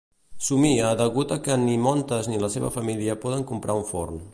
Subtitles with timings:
[0.45, 4.25] Somia degut a que ni Montes ni la seva família poden comprar un forn.